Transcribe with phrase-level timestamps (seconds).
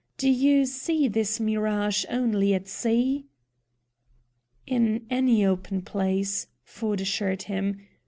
[0.17, 3.27] Do you See this mirage only at sea?"
[4.65, 7.85] "In any open place," Ford assured him.